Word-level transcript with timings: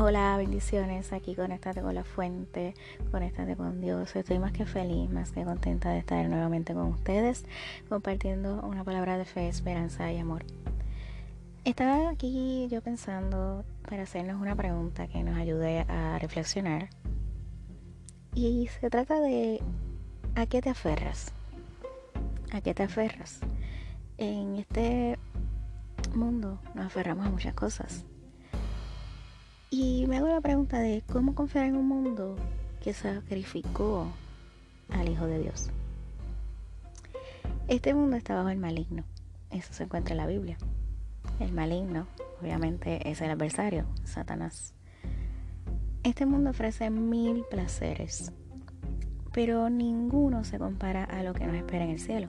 Hola, 0.00 0.36
bendiciones. 0.36 1.12
Aquí 1.12 1.34
conéctate 1.34 1.82
con 1.82 1.92
la 1.92 2.04
fuente, 2.04 2.74
conéctate 3.10 3.56
con 3.56 3.80
Dios. 3.80 4.14
Estoy 4.14 4.38
más 4.38 4.52
que 4.52 4.64
feliz, 4.64 5.10
más 5.10 5.32
que 5.32 5.42
contenta 5.42 5.90
de 5.90 5.98
estar 5.98 6.24
nuevamente 6.28 6.72
con 6.72 6.86
ustedes, 6.86 7.44
compartiendo 7.88 8.60
una 8.62 8.84
palabra 8.84 9.18
de 9.18 9.24
fe, 9.24 9.48
esperanza 9.48 10.12
y 10.12 10.18
amor. 10.18 10.44
Estaba 11.64 12.10
aquí 12.10 12.68
yo 12.70 12.80
pensando 12.80 13.64
para 13.90 14.04
hacernos 14.04 14.40
una 14.40 14.54
pregunta 14.54 15.08
que 15.08 15.24
nos 15.24 15.36
ayude 15.36 15.80
a 15.88 16.16
reflexionar. 16.20 16.90
Y 18.36 18.68
se 18.80 18.90
trata 18.90 19.18
de 19.20 19.60
¿a 20.36 20.46
qué 20.46 20.62
te 20.62 20.70
aferras? 20.70 21.32
¿A 22.52 22.60
qué 22.60 22.72
te 22.72 22.84
aferras? 22.84 23.40
En 24.16 24.54
este 24.58 25.18
mundo 26.14 26.60
nos 26.76 26.86
aferramos 26.86 27.26
a 27.26 27.30
muchas 27.30 27.54
cosas 27.54 28.04
y 29.70 30.06
me 30.06 30.16
hago 30.16 30.28
la 30.28 30.40
pregunta 30.40 30.78
de 30.78 31.02
cómo 31.12 31.34
confiar 31.34 31.66
en 31.66 31.76
un 31.76 31.86
mundo 31.86 32.36
que 32.82 32.94
sacrificó 32.94 34.06
al 34.90 35.08
Hijo 35.08 35.26
de 35.26 35.40
Dios. 35.40 35.70
Este 37.68 37.92
mundo 37.92 38.16
está 38.16 38.34
bajo 38.34 38.48
el 38.48 38.58
maligno. 38.58 39.04
Eso 39.50 39.72
se 39.72 39.84
encuentra 39.84 40.14
en 40.14 40.18
la 40.18 40.26
Biblia. 40.26 40.56
El 41.38 41.52
maligno, 41.52 42.06
obviamente, 42.40 43.10
es 43.10 43.20
el 43.20 43.30
adversario, 43.30 43.84
Satanás. 44.04 44.72
Este 46.02 46.24
mundo 46.24 46.50
ofrece 46.50 46.88
mil 46.88 47.44
placeres, 47.50 48.32
pero 49.32 49.68
ninguno 49.68 50.44
se 50.44 50.58
compara 50.58 51.04
a 51.04 51.22
lo 51.22 51.34
que 51.34 51.46
nos 51.46 51.56
espera 51.56 51.84
en 51.84 51.90
el 51.90 52.00
cielo. 52.00 52.28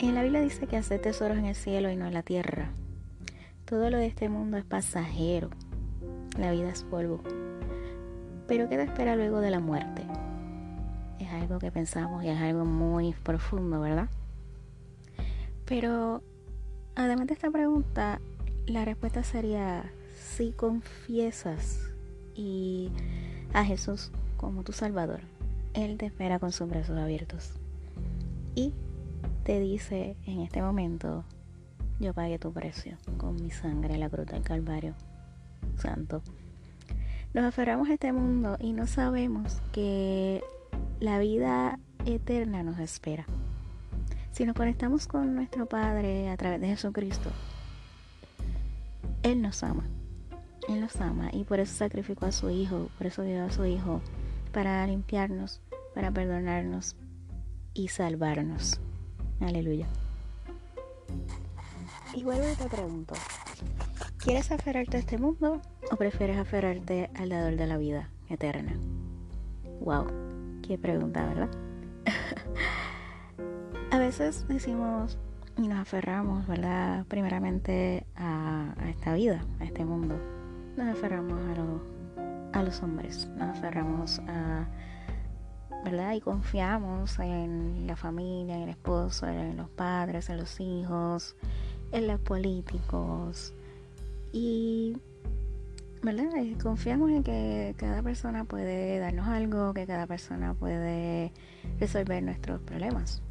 En 0.00 0.14
la 0.14 0.22
Biblia 0.22 0.40
dice 0.40 0.66
que 0.66 0.76
hace 0.76 0.98
tesoros 0.98 1.38
en 1.38 1.46
el 1.46 1.54
cielo 1.54 1.90
y 1.90 1.96
no 1.96 2.06
en 2.06 2.14
la 2.14 2.22
tierra. 2.22 2.72
Todo 3.68 3.90
lo 3.90 3.98
de 3.98 4.06
este 4.06 4.30
mundo 4.30 4.56
es 4.56 4.64
pasajero. 4.64 5.50
La 6.38 6.52
vida 6.52 6.70
es 6.70 6.84
polvo. 6.84 7.20
Pero 8.46 8.66
¿qué 8.66 8.76
te 8.76 8.84
espera 8.84 9.14
luego 9.14 9.40
de 9.40 9.50
la 9.50 9.60
muerte? 9.60 10.06
Es 11.18 11.28
algo 11.28 11.58
que 11.58 11.70
pensamos 11.70 12.24
y 12.24 12.28
es 12.28 12.40
algo 12.40 12.64
muy 12.64 13.12
profundo, 13.12 13.78
¿verdad? 13.78 14.08
Pero 15.66 16.22
además 16.94 17.26
de 17.26 17.34
esta 17.34 17.50
pregunta, 17.50 18.22
la 18.66 18.86
respuesta 18.86 19.22
sería 19.22 19.92
si 20.18 20.52
confiesas 20.52 21.92
y 22.34 22.90
a 23.52 23.66
Jesús 23.66 24.10
como 24.38 24.62
tu 24.62 24.72
Salvador, 24.72 25.20
Él 25.74 25.98
te 25.98 26.06
espera 26.06 26.38
con 26.38 26.52
sus 26.52 26.70
brazos 26.70 26.96
abiertos. 26.96 27.52
Y 28.54 28.72
te 29.44 29.60
dice 29.60 30.16
en 30.24 30.40
este 30.40 30.62
momento, 30.62 31.24
yo 31.98 32.14
pagué 32.14 32.38
tu 32.38 32.52
precio 32.52 32.96
con 33.16 33.34
mi 33.36 33.50
sangre 33.50 33.98
la 33.98 34.08
cruz 34.08 34.26
del 34.26 34.42
Calvario. 34.42 34.94
Santo. 35.76 36.22
Nos 37.34 37.44
aferramos 37.44 37.88
a 37.88 37.94
este 37.94 38.12
mundo 38.12 38.56
y 38.60 38.72
no 38.72 38.86
sabemos 38.86 39.60
que 39.72 40.42
la 41.00 41.18
vida 41.18 41.78
eterna 42.06 42.62
nos 42.62 42.78
espera. 42.78 43.26
Si 44.32 44.44
nos 44.44 44.54
conectamos 44.54 45.06
con 45.06 45.34
nuestro 45.34 45.66
Padre 45.66 46.30
a 46.30 46.36
través 46.36 46.60
de 46.60 46.68
Jesucristo, 46.68 47.30
Él 49.22 49.42
nos 49.42 49.62
ama. 49.62 49.84
Él 50.68 50.80
nos 50.80 51.00
ama 51.00 51.30
y 51.32 51.44
por 51.44 51.60
eso 51.60 51.74
sacrificó 51.74 52.26
a 52.26 52.32
su 52.32 52.50
Hijo, 52.50 52.88
por 52.98 53.06
eso 53.06 53.22
dio 53.22 53.44
a 53.44 53.50
su 53.50 53.64
Hijo 53.64 54.00
para 54.52 54.86
limpiarnos, 54.86 55.60
para 55.94 56.10
perdonarnos 56.10 56.96
y 57.74 57.88
salvarnos. 57.88 58.80
Aleluya. 59.40 59.86
Y 62.18 62.24
vuelvo 62.24 62.50
y 62.52 62.56
te 62.56 62.68
pregunto, 62.68 63.14
¿quieres 64.18 64.50
aferrarte 64.50 64.96
a 64.96 65.00
este 65.00 65.18
mundo 65.18 65.62
o 65.88 65.94
prefieres 65.96 66.36
aferrarte 66.36 67.10
al 67.14 67.28
dador 67.28 67.54
de 67.54 67.66
la 67.68 67.76
vida 67.76 68.10
eterna? 68.28 68.72
Wow, 69.82 70.08
qué 70.66 70.76
pregunta, 70.78 71.24
¿verdad? 71.24 71.48
a 73.92 73.98
veces 74.00 74.44
decimos 74.48 75.16
y 75.58 75.68
nos 75.68 75.78
aferramos, 75.78 76.44
¿verdad? 76.48 77.06
Primeramente 77.06 78.04
a, 78.16 78.74
esta 78.88 79.14
vida, 79.14 79.46
a 79.60 79.64
este 79.64 79.84
mundo. 79.84 80.18
Nos 80.76 80.88
aferramos 80.88 81.40
a, 81.40 82.58
a 82.58 82.62
los 82.64 82.82
hombres, 82.82 83.28
nos 83.36 83.56
aferramos 83.56 84.18
a 84.26 84.66
¿verdad? 85.84 86.14
Y 86.14 86.20
confiamos 86.20 87.18
en 87.20 87.86
la 87.86 87.94
familia, 87.94 88.56
en 88.56 88.62
el 88.62 88.70
esposo, 88.70 89.28
en 89.28 89.56
los 89.56 89.70
padres, 89.70 90.28
en 90.28 90.38
los 90.38 90.58
hijos, 90.58 91.36
en 91.92 92.06
los 92.06 92.20
políticos 92.20 93.52
y 94.32 94.96
¿verdad? 96.02 96.28
confiamos 96.62 97.10
en 97.10 97.22
que 97.22 97.74
cada 97.76 98.02
persona 98.02 98.44
puede 98.44 98.98
darnos 98.98 99.26
algo, 99.28 99.74
que 99.74 99.86
cada 99.86 100.06
persona 100.06 100.54
puede 100.54 101.32
resolver 101.80 102.22
nuestros 102.22 102.60
problemas. 102.60 103.22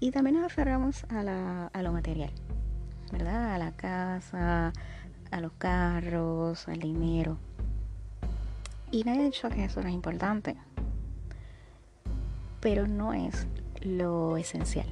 Y 0.00 0.10
también 0.10 0.36
nos 0.36 0.46
aferramos 0.46 1.04
a, 1.08 1.22
la, 1.22 1.66
a 1.66 1.82
lo 1.82 1.92
material, 1.92 2.30
¿verdad? 3.10 3.54
A 3.54 3.58
la 3.58 3.72
casa, 3.72 4.72
a 5.30 5.40
los 5.40 5.52
carros, 5.58 6.68
al 6.68 6.80
dinero. 6.80 7.38
Y 8.90 9.02
nadie 9.04 9.20
ha 9.20 9.24
dicho 9.24 9.48
que 9.48 9.64
eso 9.64 9.82
no 9.82 9.88
es 9.88 9.94
importante, 9.94 10.56
pero 12.60 12.86
no 12.86 13.12
es 13.12 13.46
lo 13.82 14.36
esencial. 14.36 14.86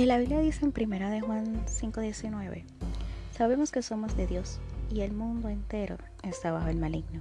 En 0.00 0.08
la 0.08 0.16
Biblia 0.16 0.40
dice 0.40 0.64
en 0.64 0.72
primera 0.72 1.10
de 1.10 1.20
Juan 1.20 1.66
5:19, 1.66 2.64
sabemos 3.32 3.70
que 3.70 3.82
somos 3.82 4.16
de 4.16 4.26
Dios 4.26 4.58
y 4.90 5.02
el 5.02 5.12
mundo 5.12 5.50
entero 5.50 5.98
está 6.22 6.52
bajo 6.52 6.68
el 6.68 6.78
maligno. 6.78 7.20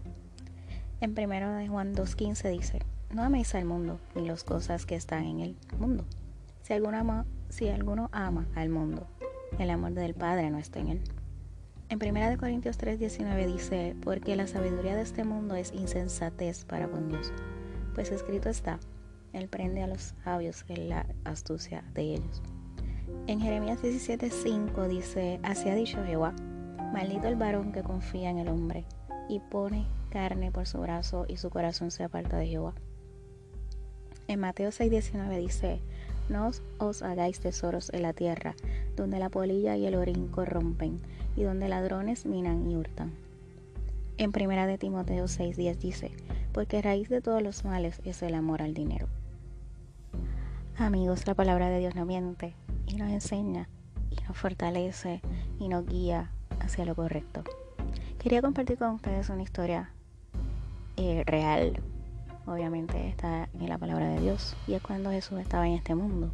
En 1.01 1.13
primera 1.13 1.53
de 1.57 1.67
Juan 1.67 1.93
2:15 1.93 2.49
dice, 2.49 2.79
no 3.13 3.21
améis 3.21 3.53
al 3.53 3.65
mundo 3.65 3.99
ni 4.15 4.25
las 4.25 4.45
cosas 4.45 4.85
que 4.85 4.95
están 4.95 5.25
en 5.25 5.41
el 5.41 5.57
mundo. 5.77 6.05
Si 6.61 6.71
alguno, 6.71 6.97
ama, 6.97 7.25
si 7.49 7.67
alguno 7.67 8.07
ama 8.13 8.47
al 8.55 8.69
mundo, 8.69 9.07
el 9.57 9.71
amor 9.71 9.91
del 9.91 10.13
Padre 10.13 10.49
no 10.49 10.57
está 10.57 10.79
en 10.79 10.87
él. 10.87 11.01
En 11.89 11.99
primera 11.99 12.29
de 12.29 12.37
Corintios 12.37 12.77
3:19 12.79 13.45
dice, 13.45 13.97
porque 14.01 14.37
la 14.37 14.47
sabiduría 14.47 14.95
de 14.95 15.01
este 15.01 15.25
mundo 15.25 15.55
es 15.55 15.73
insensatez 15.73 16.63
para 16.63 16.87
con 16.87 17.09
Dios, 17.09 17.33
pues 17.93 18.09
escrito 18.09 18.47
está, 18.47 18.79
él 19.33 19.49
prende 19.49 19.83
a 19.83 19.87
los 19.87 20.13
sabios 20.23 20.63
en 20.69 20.87
la 20.87 21.05
astucia 21.25 21.83
de 21.93 22.13
ellos. 22.13 22.41
En 23.27 23.39
Jeremías 23.39 23.81
17:5 23.83 24.87
dice, 24.87 25.39
así 25.43 25.69
ha 25.69 25.75
dicho 25.75 26.03
Jehová, 26.03 26.33
maldito 26.93 27.27
el 27.27 27.35
varón 27.35 27.71
que 27.71 27.83
confía 27.83 28.29
en 28.29 28.39
el 28.39 28.47
hombre 28.47 28.85
y 29.29 29.39
pone 29.39 29.85
carne 30.09 30.51
por 30.51 30.65
su 30.65 30.79
brazo 30.79 31.25
y 31.27 31.37
su 31.37 31.49
corazón 31.49 31.91
se 31.91 32.03
aparta 32.03 32.37
de 32.37 32.47
Jehová. 32.47 32.73
En 34.27 34.39
Mateo 34.39 34.69
6:19 34.69 35.37
dice, 35.39 35.79
no 36.29 36.51
os 36.77 37.01
hagáis 37.01 37.39
tesoros 37.39 37.91
en 37.93 38.03
la 38.03 38.13
tierra, 38.13 38.55
donde 38.95 39.19
la 39.19 39.29
polilla 39.29 39.75
y 39.75 39.85
el 39.85 39.95
orín 39.95 40.27
corrompen, 40.27 40.99
y 41.35 41.43
donde 41.43 41.69
ladrones 41.69 42.25
minan 42.25 42.69
y 42.69 42.75
hurtan. 42.75 43.11
En 44.17 44.31
primera 44.31 44.67
de 44.67 44.77
Timoteo 44.77 45.25
6:10 45.25 45.77
dice, 45.77 46.11
porque 46.51 46.81
raíz 46.81 47.09
de 47.09 47.21
todos 47.21 47.41
los 47.41 47.63
males 47.63 48.01
es 48.05 48.21
el 48.21 48.35
amor 48.35 48.61
al 48.61 48.73
dinero. 48.73 49.07
Amigos, 50.77 51.27
la 51.27 51.35
palabra 51.35 51.69
de 51.69 51.79
Dios 51.79 51.95
no 51.95 52.05
miente 52.05 52.55
y 52.89 52.95
nos 52.95 53.09
enseña 53.09 53.69
y 54.09 54.15
nos 54.27 54.37
fortalece 54.37 55.21
y 55.59 55.67
nos 55.67 55.85
guía 55.85 56.31
hacia 56.59 56.85
lo 56.85 56.95
correcto. 56.95 57.43
Quería 58.17 58.41
compartir 58.41 58.77
con 58.77 58.91
ustedes 58.91 59.29
una 59.29 59.43
historia 59.43 59.91
eh, 60.97 61.23
real. 61.25 61.81
Obviamente 62.45 63.07
está 63.07 63.47
en 63.53 63.69
la 63.69 63.77
palabra 63.77 64.09
de 64.09 64.19
Dios 64.19 64.55
y 64.67 64.73
es 64.73 64.81
cuando 64.81 65.11
Jesús 65.11 65.39
estaba 65.39 65.67
en 65.67 65.75
este 65.75 65.95
mundo. 65.95 66.31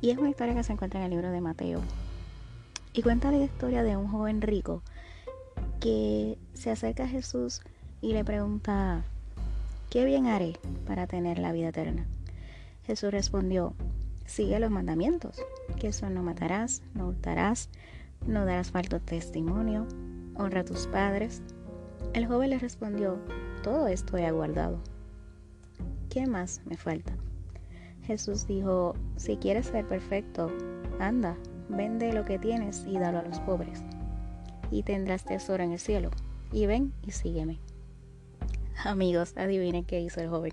Y 0.00 0.10
es 0.10 0.18
una 0.18 0.30
historia 0.30 0.54
que 0.54 0.62
se 0.62 0.72
encuentra 0.72 1.00
en 1.00 1.06
el 1.06 1.10
libro 1.10 1.30
de 1.30 1.40
Mateo. 1.40 1.80
Y 2.92 3.02
cuenta 3.02 3.30
la 3.30 3.38
historia 3.38 3.82
de 3.82 3.96
un 3.96 4.08
joven 4.08 4.42
rico 4.42 4.82
que 5.80 6.36
se 6.54 6.70
acerca 6.70 7.04
a 7.04 7.08
Jesús 7.08 7.62
y 8.00 8.12
le 8.12 8.24
pregunta, 8.24 9.04
¿qué 9.90 10.04
bien 10.04 10.26
haré 10.26 10.58
para 10.86 11.06
tener 11.06 11.38
la 11.38 11.52
vida 11.52 11.68
eterna? 11.68 12.06
Jesús 12.86 13.10
respondió, 13.10 13.74
sigue 14.28 14.60
los 14.60 14.70
mandamientos, 14.70 15.42
que 15.80 15.92
son 15.92 16.14
no 16.14 16.22
matarás, 16.22 16.82
no 16.94 17.08
hurtarás, 17.08 17.70
no 18.26 18.44
darás 18.44 18.70
falto 18.70 19.00
testimonio, 19.00 19.86
honra 20.36 20.60
a 20.60 20.64
tus 20.64 20.86
padres. 20.86 21.42
El 22.12 22.26
joven 22.26 22.50
le 22.50 22.58
respondió, 22.58 23.18
todo 23.62 23.88
esto 23.88 24.18
he 24.18 24.26
aguardado. 24.26 24.80
¿Qué 26.10 26.26
más 26.26 26.60
me 26.66 26.76
falta? 26.76 27.16
Jesús 28.04 28.46
dijo, 28.46 28.94
si 29.16 29.36
quieres 29.36 29.66
ser 29.66 29.86
perfecto, 29.86 30.52
anda, 31.00 31.36
vende 31.70 32.12
lo 32.12 32.24
que 32.24 32.38
tienes 32.38 32.84
y 32.86 32.98
dalo 32.98 33.18
a 33.18 33.22
los 33.22 33.40
pobres, 33.40 33.82
y 34.70 34.82
tendrás 34.82 35.24
tesoro 35.24 35.64
en 35.64 35.72
el 35.72 35.78
cielo, 35.78 36.10
y 36.52 36.66
ven 36.66 36.92
y 37.02 37.12
sígueme. 37.12 37.60
Amigos, 38.84 39.34
adivinen 39.36 39.84
qué 39.84 40.00
hizo 40.00 40.20
el 40.20 40.28
joven. 40.28 40.52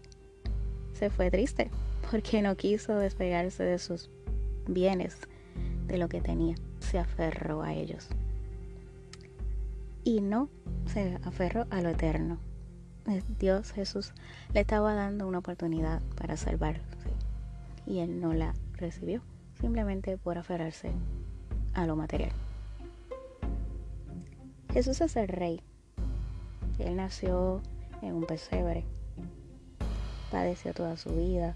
Se 0.94 1.10
fue 1.10 1.30
triste 1.30 1.69
porque 2.09 2.41
no 2.41 2.55
quiso 2.55 2.97
despegarse 2.97 3.63
de 3.63 3.79
sus 3.79 4.09
bienes, 4.67 5.17
de 5.87 5.97
lo 5.97 6.09
que 6.09 6.21
tenía, 6.21 6.55
se 6.79 6.99
aferró 6.99 7.61
a 7.61 7.73
ellos. 7.73 8.07
Y 10.03 10.21
no 10.21 10.49
se 10.85 11.17
aferró 11.23 11.65
a 11.69 11.81
lo 11.81 11.89
eterno. 11.89 12.39
Dios 13.39 13.71
Jesús 13.71 14.13
le 14.53 14.61
estaba 14.61 14.93
dando 14.93 15.27
una 15.27 15.39
oportunidad 15.39 16.01
para 16.15 16.37
salvarse 16.37 16.81
y 17.85 17.99
él 17.99 18.19
no 18.19 18.33
la 18.33 18.53
recibió 18.73 19.21
simplemente 19.59 20.17
por 20.17 20.37
aferrarse 20.37 20.91
a 21.73 21.85
lo 21.85 21.95
material. 21.95 22.31
Jesús 24.73 24.99
es 25.01 25.15
el 25.15 25.27
rey. 25.27 25.61
Él 26.79 26.97
nació 26.97 27.61
en 28.01 28.13
un 28.13 28.25
pesebre. 28.25 28.83
Padeció 30.31 30.73
toda 30.73 30.97
su 30.97 31.15
vida. 31.15 31.55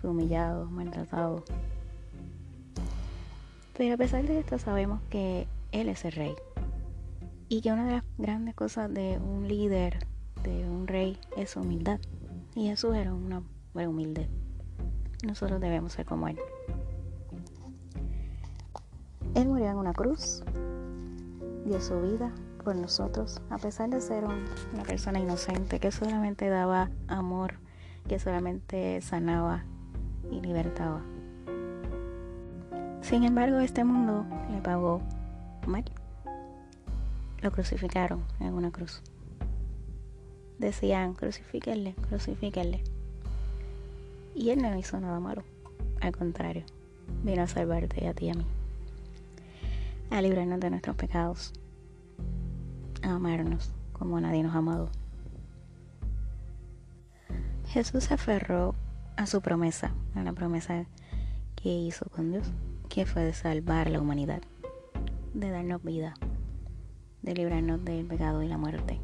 Fue 0.00 0.10
humillado, 0.10 0.66
maltratado. 0.70 1.44
Pero 3.76 3.94
a 3.94 3.98
pesar 3.98 4.24
de 4.26 4.38
esto 4.38 4.58
sabemos 4.58 5.00
que 5.10 5.46
Él 5.72 5.88
es 5.88 6.04
el 6.04 6.12
rey. 6.12 6.34
Y 7.48 7.60
que 7.60 7.72
una 7.72 7.86
de 7.86 7.92
las 7.92 8.04
grandes 8.18 8.54
cosas 8.54 8.92
de 8.92 9.18
un 9.18 9.48
líder, 9.48 10.06
de 10.42 10.68
un 10.68 10.86
rey, 10.86 11.18
es 11.36 11.50
su 11.50 11.60
humildad. 11.60 12.00
Y 12.54 12.68
Jesús 12.68 12.94
era 12.94 13.12
una 13.12 13.42
buena 13.74 13.90
humilde. 13.90 14.28
Nosotros 15.24 15.60
debemos 15.60 15.92
ser 15.92 16.06
como 16.06 16.28
Él. 16.28 16.38
Él 19.34 19.48
murió 19.48 19.70
en 19.70 19.76
una 19.76 19.92
cruz, 19.92 20.42
dio 21.64 21.80
su 21.80 22.00
vida 22.00 22.32
por 22.64 22.74
nosotros, 22.76 23.40
a 23.48 23.58
pesar 23.58 23.90
de 23.90 24.00
ser 24.00 24.24
una 24.24 24.82
persona 24.82 25.20
inocente 25.20 25.78
que 25.78 25.92
solamente 25.92 26.48
daba 26.48 26.90
amor, 27.06 27.54
que 28.08 28.18
solamente 28.18 29.00
sanaba 29.00 29.64
y 30.30 30.40
libertaba. 30.40 31.02
Sin 33.02 33.24
embargo, 33.24 33.58
este 33.58 33.84
mundo 33.84 34.24
le 34.50 34.60
pagó 34.60 35.00
mal. 35.66 35.84
Lo 37.42 37.50
crucificaron 37.50 38.22
en 38.38 38.54
una 38.54 38.70
cruz. 38.70 39.02
Decían, 40.58 41.14
crucifíquenle, 41.14 41.94
crucifíquenle. 42.08 42.82
Y 44.34 44.50
él 44.50 44.62
no 44.62 44.76
hizo 44.76 45.00
nada 45.00 45.18
malo. 45.20 45.42
Al 46.00 46.16
contrario, 46.16 46.64
vino 47.24 47.42
a 47.42 47.46
salvarte 47.46 48.06
a 48.06 48.14
ti 48.14 48.26
y 48.26 48.30
a 48.30 48.34
mí 48.34 48.46
a 50.10 50.20
librarnos 50.20 50.58
de 50.60 50.70
nuestros 50.70 50.96
pecados, 50.96 51.52
a 53.02 53.12
amarnos 53.12 53.70
como 53.92 54.20
nadie 54.20 54.42
nos 54.42 54.54
ha 54.54 54.58
amado. 54.58 54.90
Jesús 57.68 58.04
se 58.04 58.14
aferró 58.14 58.74
a 59.20 59.26
su 59.26 59.42
promesa, 59.42 59.92
a 60.14 60.22
la 60.22 60.32
promesa 60.32 60.86
que 61.54 61.68
hizo 61.68 62.06
con 62.06 62.32
Dios, 62.32 62.50
que 62.88 63.04
fue 63.04 63.22
de 63.22 63.34
salvar 63.34 63.90
la 63.90 64.00
humanidad, 64.00 64.40
de 65.34 65.50
darnos 65.50 65.84
vida, 65.84 66.14
de 67.20 67.34
librarnos 67.34 67.84
del 67.84 68.06
pecado 68.06 68.42
y 68.42 68.48
la 68.48 68.56
muerte, 68.56 68.98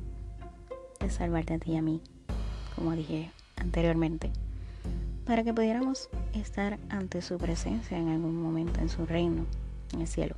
de 1.01 1.11
salvarte 1.11 1.53
a 1.53 1.59
ti 1.59 1.73
y 1.73 1.77
a 1.77 1.83
mí, 1.83 2.01
como 2.75 2.93
dije 2.93 3.31
anteriormente, 3.57 4.33
para 5.27 5.45
que 5.45 5.53
pudiéramos 5.53 6.09
estar 6.33 6.79
ante 6.89 7.21
su 7.21 7.37
presencia 7.37 7.99
en 7.99 8.09
algún 8.09 8.41
momento 8.43 8.81
en 8.81 8.89
su 8.89 9.05
reino, 9.05 9.45
en 9.93 10.01
el 10.01 10.07
cielo 10.09 10.35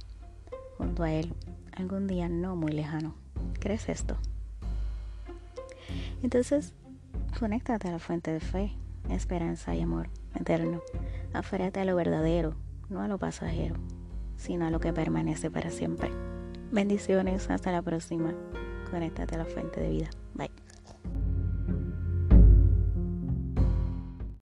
junto 0.77 1.05
a 1.05 1.13
Él 1.13 1.33
algún 1.77 2.09
día 2.09 2.29
no 2.29 2.57
muy 2.57 2.73
lejano. 2.73 3.15
¿Crees 3.61 3.89
esto? 3.89 4.17
Entonces, 6.25 6.75
conéctate 7.39 7.87
a 7.87 7.93
la 7.93 8.01
fuente 8.01 8.33
de 8.33 8.41
fe, 8.41 8.73
esperanza 9.11 9.75
y 9.75 9.83
amor 9.83 10.11
eterno. 10.35 10.83
Aférrate 11.33 11.81
a 11.81 11.85
lo 11.85 11.97
verdadero, 11.97 12.55
no 12.89 13.01
a 13.01 13.09
lo 13.09 13.19
pasajero, 13.19 13.77
sino 14.37 14.67
a 14.67 14.71
lo 14.71 14.81
que 14.81 14.93
permanece 14.93 15.51
para 15.51 15.71
siempre. 15.71 16.11
Bendiciones, 16.71 17.51
hasta 17.51 17.73
la 17.73 17.83
próxima. 17.83 18.35
Conéctate 18.91 19.35
a 19.35 19.39
la 19.39 19.45
fuente 19.45 19.81
de 19.81 19.91
vida. 19.91 20.11
Bye. 20.35 20.58